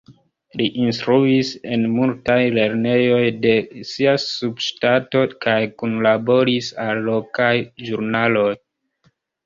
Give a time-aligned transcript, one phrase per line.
[0.59, 3.53] Li instruis en multaj lernejoj de
[3.91, 7.55] sia subŝtato kaj kunlaboris al lokaj
[7.89, 8.53] ĵurnaloj.